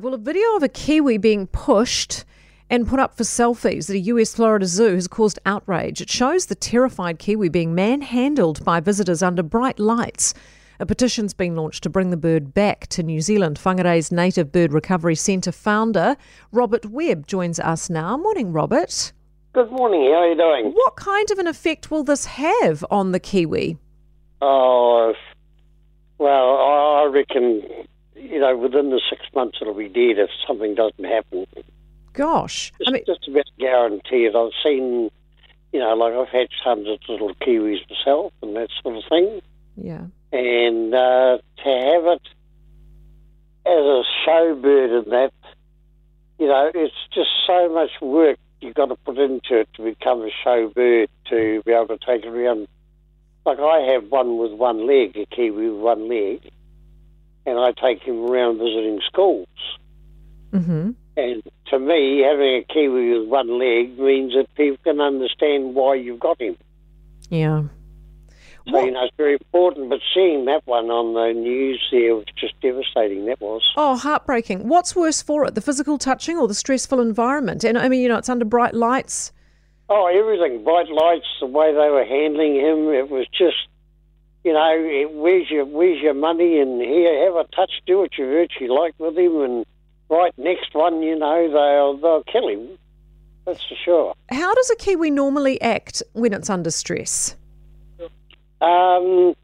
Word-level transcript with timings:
Well, 0.00 0.14
a 0.14 0.18
video 0.18 0.56
of 0.56 0.62
a 0.62 0.68
kiwi 0.68 1.18
being 1.18 1.46
pushed 1.46 2.24
and 2.70 2.88
put 2.88 2.98
up 2.98 3.18
for 3.18 3.22
selfies 3.22 3.90
at 3.90 3.96
a 3.96 3.98
US 3.98 4.34
Florida 4.34 4.64
zoo 4.64 4.94
has 4.94 5.06
caused 5.06 5.38
outrage. 5.44 6.00
It 6.00 6.08
shows 6.08 6.46
the 6.46 6.54
terrified 6.54 7.18
kiwi 7.18 7.50
being 7.50 7.74
manhandled 7.74 8.64
by 8.64 8.80
visitors 8.80 9.22
under 9.22 9.42
bright 9.42 9.78
lights. 9.78 10.32
A 10.78 10.86
petition's 10.86 11.34
been 11.34 11.54
launched 11.54 11.82
to 11.82 11.90
bring 11.90 12.08
the 12.08 12.16
bird 12.16 12.54
back 12.54 12.86
to 12.86 13.02
New 13.02 13.20
Zealand. 13.20 13.58
Whangarei's 13.58 14.10
Native 14.10 14.50
Bird 14.50 14.72
Recovery 14.72 15.16
Centre 15.16 15.52
founder, 15.52 16.16
Robert 16.50 16.86
Webb, 16.86 17.26
joins 17.26 17.60
us 17.60 17.90
now. 17.90 18.16
Morning, 18.16 18.52
Robert. 18.52 19.12
Good 19.52 19.70
morning. 19.70 20.04
How 20.04 20.20
are 20.20 20.28
you 20.30 20.36
doing? 20.36 20.72
What 20.72 20.96
kind 20.96 21.30
of 21.30 21.38
an 21.38 21.46
effect 21.46 21.90
will 21.90 22.04
this 22.04 22.24
have 22.24 22.86
on 22.90 23.12
the 23.12 23.20
kiwi? 23.20 23.76
Oh, 24.40 25.12
well, 26.16 26.56
I 26.56 27.10
reckon 27.12 27.79
you 28.30 28.38
know, 28.38 28.56
within 28.56 28.90
the 28.90 29.00
six 29.10 29.22
months 29.34 29.58
it'll 29.60 29.74
be 29.74 29.88
dead 29.88 30.18
if 30.18 30.30
something 30.46 30.74
doesn't 30.74 31.04
happen. 31.04 31.46
Gosh, 32.12 32.72
Just, 32.78 32.88
I 32.88 32.92
mean, 32.92 33.02
just 33.06 33.28
about 33.28 33.44
guaranteed. 33.58 34.34
I've 34.34 34.52
seen, 34.64 35.10
you 35.72 35.80
know, 35.80 35.94
like 35.94 36.14
I've 36.14 36.28
had 36.28 36.48
hundreds 36.62 37.02
of 37.08 37.08
little 37.08 37.34
kiwis 37.34 37.78
myself 37.88 38.32
and 38.42 38.56
that 38.56 38.68
sort 38.82 38.96
of 38.96 39.02
thing, 39.08 39.40
yeah, 39.76 40.06
and 40.32 40.94
uh, 40.94 41.38
to 41.38 41.64
have 41.64 42.04
it 42.06 42.22
as 43.66 43.84
a 43.84 44.02
show 44.24 44.58
bird 44.60 44.90
and 44.90 45.12
that, 45.12 45.32
you 46.38 46.46
know, 46.46 46.70
it's 46.74 46.94
just 47.12 47.30
so 47.46 47.68
much 47.68 47.90
work 48.00 48.38
you've 48.60 48.74
got 48.74 48.86
to 48.86 48.96
put 48.96 49.18
into 49.18 49.60
it 49.60 49.68
to 49.74 49.82
become 49.82 50.22
a 50.22 50.30
show 50.44 50.68
bird 50.74 51.08
to 51.28 51.62
be 51.64 51.72
able 51.72 51.86
to 51.86 51.98
take 52.04 52.24
it 52.24 52.28
around. 52.28 52.68
Like 53.46 53.58
I 53.58 53.92
have 53.92 54.10
one 54.10 54.38
with 54.38 54.52
one 54.52 54.86
leg, 54.86 55.16
a 55.16 55.26
kiwi 55.26 55.70
with 55.70 55.80
one 55.80 56.08
leg 56.08 56.50
and 57.46 57.58
I 57.58 57.72
take 57.72 58.02
him 58.02 58.24
around 58.24 58.58
visiting 58.58 59.00
schools. 59.06 59.48
mm-hmm. 60.52 60.90
And 61.16 61.42
to 61.66 61.78
me, 61.78 62.20
having 62.20 62.56
a 62.56 62.64
kiwi 62.72 63.18
with 63.18 63.28
one 63.28 63.58
leg 63.58 63.98
means 63.98 64.32
that 64.34 64.46
people 64.54 64.78
can 64.84 65.00
understand 65.00 65.74
why 65.74 65.94
you've 65.96 66.20
got 66.20 66.40
him. 66.40 66.56
yeah. 67.28 67.64
So, 68.68 68.78
you 68.84 68.92
know, 68.92 69.04
it's 69.04 69.16
very 69.16 69.32
important. 69.32 69.88
But 69.88 70.00
seeing 70.14 70.44
that 70.44 70.66
one 70.66 70.90
on 70.90 71.14
the 71.14 71.32
news 71.38 71.82
there 71.90 72.14
was 72.14 72.26
just 72.36 72.60
devastating, 72.60 73.24
that 73.26 73.40
was. 73.40 73.62
Oh, 73.76 73.96
heartbreaking. 73.96 74.68
What's 74.68 74.94
worse 74.94 75.22
for 75.22 75.44
it, 75.46 75.54
the 75.54 75.60
physical 75.60 75.98
touching 75.98 76.36
or 76.36 76.46
the 76.46 76.54
stressful 76.54 77.00
environment? 77.00 77.64
And 77.64 77.78
I 77.78 77.88
mean, 77.88 78.00
you 78.00 78.08
know, 78.08 78.18
it's 78.18 78.28
under 78.28 78.44
bright 78.44 78.74
lights. 78.74 79.32
Oh, 79.88 80.06
everything. 80.06 80.62
Bright 80.62 80.88
lights, 80.88 81.26
the 81.40 81.46
way 81.46 81.72
they 81.72 81.88
were 81.88 82.04
handling 82.04 82.54
him, 82.56 82.90
it 82.90 83.10
was 83.10 83.26
just, 83.36 83.56
you 84.44 84.52
know, 84.52 85.08
where's 85.12 85.50
your 85.50 85.64
where's 85.64 86.00
your 86.00 86.14
money? 86.14 86.60
And 86.60 86.80
here, 86.80 87.24
have 87.26 87.36
a 87.36 87.44
touch, 87.54 87.70
do 87.86 87.98
what 87.98 88.16
you 88.16 88.26
virtually 88.26 88.68
like 88.68 88.94
with 88.98 89.16
him. 89.16 89.40
And 89.40 89.66
right, 90.08 90.32
next 90.38 90.74
one, 90.74 91.02
you 91.02 91.16
know, 91.18 91.50
they'll, 91.50 91.96
they'll 91.98 92.24
kill 92.24 92.48
him. 92.48 92.78
That's 93.46 93.64
for 93.64 93.74
sure. 93.74 94.14
How 94.30 94.54
does 94.54 94.70
a 94.70 94.76
kiwi 94.76 95.10
normally 95.10 95.60
act 95.60 96.02
when 96.12 96.32
it's 96.32 96.50
under 96.50 96.70
stress? 96.70 97.36
Um, 98.60 99.34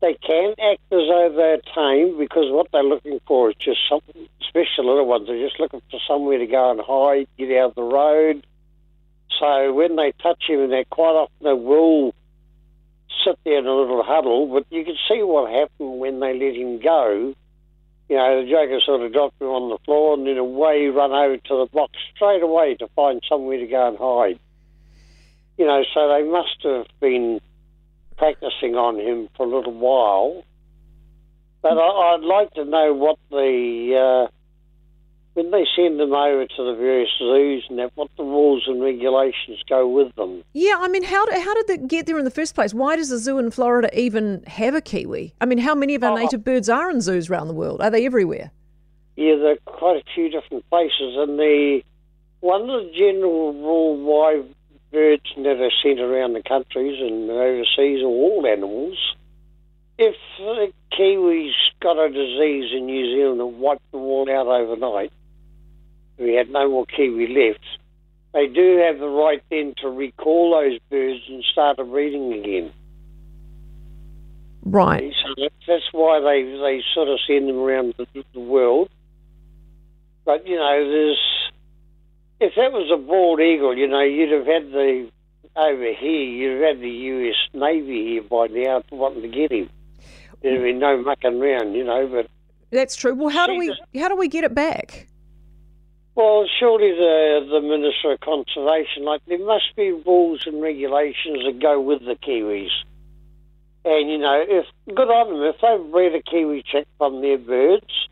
they 0.00 0.14
can 0.14 0.50
act 0.50 0.82
as 0.90 1.08
though 1.08 1.32
they're 1.34 1.60
tame 1.74 2.18
because 2.18 2.50
what 2.50 2.66
they're 2.72 2.82
looking 2.82 3.20
for 3.26 3.50
is 3.50 3.56
just 3.56 3.78
something, 3.88 4.28
especially 4.42 4.84
little 4.84 5.06
ones, 5.06 5.26
they're 5.28 5.38
just 5.38 5.58
looking 5.58 5.80
for 5.90 6.00
somewhere 6.06 6.38
to 6.38 6.46
go 6.46 6.70
and 6.70 6.80
hide, 6.80 7.28
get 7.38 7.56
out 7.56 7.70
of 7.70 7.74
the 7.76 7.82
road. 7.82 8.46
So 9.38 9.72
when 9.72 9.96
they 9.96 10.12
touch 10.22 10.42
him, 10.46 10.68
they 10.70 10.84
quite 10.90 11.12
often 11.12 11.34
they 11.42 11.52
will 11.52 12.14
sit 13.24 13.38
there 13.44 13.58
in 13.58 13.66
a 13.66 13.74
little 13.74 14.02
huddle, 14.02 14.46
but 14.46 14.66
you 14.70 14.84
can 14.84 14.96
see 15.08 15.22
what 15.22 15.50
happened 15.50 15.98
when 15.98 16.20
they 16.20 16.38
let 16.38 16.54
him 16.54 16.80
go. 16.80 17.34
You 18.08 18.16
know, 18.16 18.44
the 18.44 18.50
joker 18.50 18.80
sort 18.84 19.00
of 19.00 19.12
dropped 19.12 19.40
him 19.40 19.48
on 19.48 19.70
the 19.70 19.78
floor 19.84 20.14
and 20.14 20.26
then 20.26 20.36
away 20.36 20.86
run 20.88 21.12
over 21.12 21.36
to 21.36 21.56
the 21.56 21.66
box 21.72 21.92
straight 22.14 22.42
away 22.42 22.74
to 22.76 22.88
find 22.94 23.22
somewhere 23.28 23.58
to 23.58 23.66
go 23.66 23.88
and 23.88 23.98
hide. 23.98 24.38
You 25.56 25.66
know, 25.66 25.82
so 25.94 26.08
they 26.08 26.22
must 26.28 26.62
have 26.64 26.86
been 27.00 27.40
practicing 28.16 28.74
on 28.74 28.98
him 28.98 29.28
for 29.36 29.46
a 29.46 29.56
little 29.56 29.72
while. 29.72 30.44
But 31.62 31.78
I, 31.78 32.14
I'd 32.14 32.20
like 32.20 32.52
to 32.54 32.64
know 32.64 32.92
what 32.92 33.18
the 33.30 34.28
uh, 34.28 34.32
when 35.34 35.50
they 35.50 35.66
send 35.76 35.98
them 36.00 36.12
over 36.12 36.46
to 36.46 36.64
the 36.64 36.74
various 36.78 37.10
zoos 37.18 37.66
and 37.68 37.78
that, 37.78 37.90
what 37.96 38.08
the 38.16 38.22
rules 38.22 38.64
and 38.66 38.80
regulations 38.80 39.60
go 39.68 39.86
with 39.86 40.14
them. 40.14 40.42
Yeah, 40.52 40.76
I 40.78 40.88
mean, 40.88 41.02
how, 41.02 41.26
did 41.26 41.40
how 41.42 41.54
did 41.54 41.70
it 41.70 41.88
get 41.88 42.06
there 42.06 42.18
in 42.18 42.24
the 42.24 42.30
first 42.30 42.54
place? 42.54 42.72
Why 42.72 42.96
does 42.96 43.10
a 43.10 43.18
zoo 43.18 43.38
in 43.38 43.50
Florida 43.50 43.88
even 43.98 44.44
have 44.46 44.74
a 44.74 44.80
kiwi? 44.80 45.34
I 45.40 45.46
mean, 45.46 45.58
how 45.58 45.74
many 45.74 45.94
of 45.96 46.02
our 46.04 46.12
Oh. 46.12 46.16
native 46.16 46.44
birds 46.44 46.68
are 46.68 46.88
in 46.90 47.00
zoos 47.00 47.28
around 47.28 47.48
the 47.48 47.54
world? 47.54 47.80
Are 47.80 47.90
they 47.90 48.06
everywhere? 48.06 48.52
Yeah, 49.16 49.36
there 49.36 49.52
are 49.52 49.56
quite 49.66 49.96
a 49.96 50.04
few 50.14 50.28
different 50.28 50.68
places, 50.70 51.16
and 51.16 51.38
the 51.38 51.82
one 52.40 52.62
of 52.62 52.84
the 52.84 52.90
general 52.96 53.52
rule 53.54 53.96
why 53.96 54.42
birds 54.92 55.22
that 55.36 55.60
are 55.60 55.70
sent 55.82 55.98
around 55.98 56.34
the 56.34 56.42
countries 56.42 57.00
and 57.00 57.28
overseas, 57.30 58.02
are 58.02 58.06
all 58.06 58.46
animals, 58.46 58.96
if 59.98 60.14
the 60.38 60.72
kiwis 60.96 61.52
got 61.80 61.98
a 61.98 62.08
disease 62.08 62.70
in 62.72 62.86
New 62.86 63.04
Zealand 63.16 63.40
and 63.40 63.58
wiped 63.60 63.90
them 63.92 64.02
all 64.02 64.30
out 64.30 64.46
overnight, 64.46 65.12
we 66.18 66.34
had 66.34 66.50
no 66.50 66.68
more 66.68 66.86
kiwi 66.86 67.28
left. 67.28 67.64
They 68.32 68.46
do 68.46 68.78
have 68.78 68.98
the 68.98 69.08
right 69.08 69.42
then 69.50 69.74
to 69.80 69.88
recall 69.88 70.50
those 70.52 70.78
birds 70.90 71.20
and 71.28 71.44
start 71.44 71.78
a 71.78 71.84
breeding 71.84 72.32
again. 72.32 72.72
Right. 74.64 75.12
So 75.22 75.48
that's 75.66 75.92
why 75.92 76.20
they 76.20 76.42
they 76.42 76.82
sort 76.94 77.08
of 77.08 77.18
send 77.26 77.48
them 77.48 77.58
around 77.58 77.94
the, 77.96 78.24
the 78.32 78.40
world. 78.40 78.88
But 80.24 80.46
you 80.46 80.56
know, 80.56 80.90
there's 80.90 81.20
if 82.40 82.54
that 82.56 82.72
was 82.72 82.90
a 82.92 82.96
bald 82.96 83.40
eagle, 83.40 83.76
you 83.76 83.86
know, 83.86 84.02
you'd 84.02 84.32
have 84.32 84.46
had 84.46 84.72
the 84.72 85.10
over 85.56 85.92
here, 85.92 86.24
you'd 86.24 86.60
have 86.60 86.76
had 86.76 86.80
the 86.82 86.90
U.S. 86.90 87.36
Navy 87.52 88.08
here 88.08 88.22
by 88.22 88.48
now 88.48 88.82
wanting 88.90 89.22
to 89.22 89.28
get 89.28 89.52
him. 89.52 89.70
There'd 90.42 90.62
be 90.62 90.72
no 90.72 91.00
mucking 91.02 91.40
around, 91.40 91.74
you 91.74 91.84
know. 91.84 92.06
But 92.06 92.28
That's 92.70 92.96
true. 92.96 93.14
Well, 93.14 93.28
how 93.28 93.46
do 93.46 93.56
we 93.56 93.76
how 93.98 94.08
do 94.08 94.16
we 94.16 94.28
get 94.28 94.44
it 94.44 94.54
back? 94.54 95.06
Well, 96.14 96.46
surely 96.58 96.92
the 96.92 97.46
the 97.50 97.60
Minister 97.60 98.12
of 98.12 98.20
Conservation, 98.20 99.04
like 99.04 99.22
there 99.26 99.44
must 99.44 99.74
be 99.76 99.90
rules 99.92 100.46
and 100.46 100.62
regulations 100.62 101.44
that 101.44 101.60
go 101.60 101.80
with 101.80 102.00
the 102.00 102.16
kiwis. 102.16 102.70
And 103.84 104.10
you 104.10 104.18
know, 104.18 104.42
if 104.46 104.66
good 104.94 105.10
on 105.10 105.32
them, 105.32 105.42
if 105.42 105.56
they've 105.60 105.92
bred 105.92 106.14
a 106.14 106.22
kiwi 106.22 106.62
chick 106.62 106.86
from 106.98 107.20
their 107.20 107.38
birds 107.38 108.08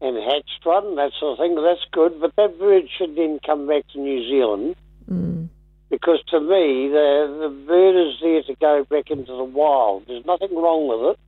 and 0.00 0.16
hatched 0.16 0.64
one, 0.64 0.96
that 0.96 1.12
sort 1.18 1.32
of 1.32 1.38
thing, 1.38 1.54
that's 1.56 1.84
good. 1.92 2.20
But 2.20 2.36
that 2.36 2.58
bird 2.58 2.84
should 2.96 3.16
then 3.16 3.40
come 3.44 3.66
back 3.66 3.88
to 3.92 3.98
New 3.98 4.28
Zealand 4.28 4.76
Mm. 5.10 5.48
because 5.90 6.22
to 6.28 6.40
me, 6.40 6.88
the 6.88 7.38
the 7.42 7.48
bird 7.66 7.96
is 7.96 8.14
there 8.22 8.42
to 8.44 8.54
go 8.60 8.84
back 8.84 9.10
into 9.10 9.32
the 9.34 9.44
wild. 9.44 10.04
There's 10.06 10.24
nothing 10.24 10.54
wrong 10.54 10.86
with 10.86 11.12
it, 11.12 11.18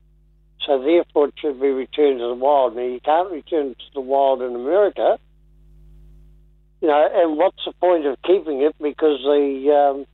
so 0.65 0.81
therefore 0.83 1.29
it 1.29 1.35
should 1.39 1.61
be 1.61 1.69
returned 1.69 2.21
to 2.21 2.29
the 2.29 2.35
wild. 2.35 2.77
Now 2.77 2.83
you 2.83 3.01
can't 3.01 3.31
return 3.31 3.75
to 3.75 3.85
the 3.95 4.01
wild 4.01 4.43
in 4.43 4.55
America, 4.55 5.19
you 6.85 6.91
know. 6.91 7.09
And 7.15 7.37
what's 7.39 7.65
the 7.65 7.73
point 7.81 8.07
of 8.07 8.21
keeping 8.23 8.61
it? 8.61 8.75
Because 8.81 9.21
the 9.23 9.73
um, 9.73 10.07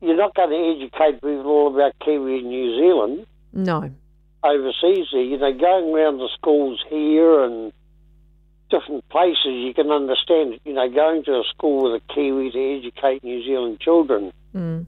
you're 0.00 0.16
not 0.16 0.34
going 0.34 0.50
to 0.50 0.84
educate 0.84 1.20
people 1.20 1.46
all 1.46 1.74
about 1.74 1.92
kiwi 2.02 2.38
in 2.38 2.48
New 2.48 2.80
Zealand 2.80 3.26
No. 3.52 3.90
overseas 4.42 5.08
there, 5.12 5.22
you 5.22 5.36
know, 5.36 5.52
going 5.52 5.94
around 5.94 6.18
the 6.18 6.30
schools 6.34 6.82
here 6.88 7.44
and 7.44 7.72
different 8.70 9.06
places, 9.10 9.44
you 9.44 9.74
can 9.74 9.90
understand 9.90 10.54
it. 10.54 10.60
You 10.64 10.72
know, 10.72 10.88
going 10.88 11.24
to 11.24 11.32
a 11.32 11.44
school 11.50 11.92
with 11.92 12.02
a 12.02 12.14
Kiwi 12.14 12.50
to 12.52 12.78
educate 12.78 13.22
New 13.22 13.42
Zealand 13.44 13.80
children. 13.80 14.32
Mm. 14.54 14.86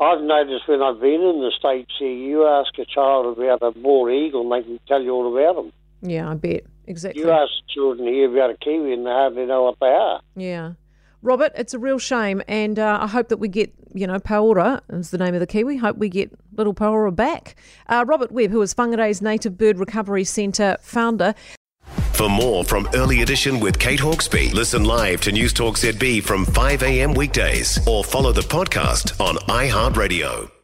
I've 0.00 0.22
noticed 0.22 0.68
when 0.68 0.80
I've 0.80 1.00
been 1.00 1.20
in 1.20 1.40
the 1.40 1.52
States 1.58 1.90
here, 1.98 2.12
you 2.12 2.46
ask 2.46 2.78
a 2.78 2.84
child 2.84 3.36
about 3.36 3.60
a 3.62 3.72
bald 3.72 4.10
eagle 4.12 4.42
and 4.42 4.52
they 4.52 4.66
can 4.66 4.80
tell 4.86 5.02
you 5.02 5.10
all 5.10 5.36
about 5.36 5.56
them. 5.56 5.72
Yeah, 6.02 6.30
I 6.30 6.34
bet 6.34 6.64
exactly. 6.86 7.22
You 7.22 7.30
ask 7.30 7.50
children 7.68 8.08
here 8.08 8.30
about 8.30 8.50
a 8.50 8.56
Kiwi 8.56 8.92
and 8.92 9.06
they 9.06 9.10
hardly 9.10 9.46
know 9.46 9.64
what 9.64 9.76
they 9.80 9.86
are. 9.86 10.20
Yeah. 10.36 10.72
Robert, 11.20 11.50
it's 11.56 11.74
a 11.74 11.80
real 11.80 11.98
shame, 11.98 12.42
and 12.46 12.78
uh, 12.78 12.98
I 13.02 13.08
hope 13.08 13.28
that 13.28 13.38
we 13.38 13.48
get, 13.48 13.72
you 13.92 14.06
know, 14.06 14.20
Paora 14.20 14.80
is 14.90 15.10
the 15.10 15.18
name 15.18 15.34
of 15.34 15.40
the 15.40 15.48
Kiwi. 15.48 15.76
Hope 15.76 15.96
we 15.96 16.08
get 16.08 16.30
little 16.56 16.74
Paora 16.74 17.14
back. 17.14 17.56
Uh, 17.88 18.04
Robert 18.06 18.30
Webb, 18.30 18.52
who 18.52 18.62
is 18.62 18.72
Whangarei's 18.74 19.20
Native 19.20 19.58
Bird 19.58 19.80
Recovery 19.80 20.22
Centre 20.22 20.76
founder. 20.80 21.34
For 22.12 22.28
more 22.28 22.64
from 22.64 22.88
Early 22.94 23.22
Edition 23.22 23.58
with 23.58 23.78
Kate 23.78 24.00
Hawkesby, 24.00 24.52
listen 24.52 24.84
live 24.84 25.20
to 25.22 25.32
News 25.32 25.52
Talk 25.52 25.76
ZB 25.76 26.22
from 26.22 26.44
5 26.44 26.82
a.m. 26.82 27.14
weekdays 27.14 27.84
or 27.86 28.04
follow 28.04 28.32
the 28.32 28.42
podcast 28.42 29.20
on 29.20 29.36
iHeartRadio. 29.48 30.57